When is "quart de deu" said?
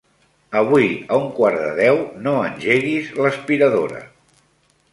1.39-2.01